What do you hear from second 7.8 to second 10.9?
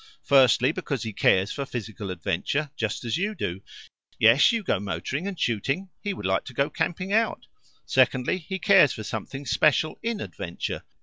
Secondly, he cares for something special IN adventure.